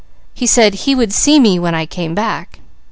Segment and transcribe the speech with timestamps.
[0.33, 2.59] He said he 'would see me when I came back.'